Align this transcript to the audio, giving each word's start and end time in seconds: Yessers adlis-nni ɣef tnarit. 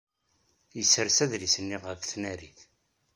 Yessers 0.77 1.17
adlis-nni 1.23 1.77
ɣef 1.85 2.01
tnarit. 2.03 2.59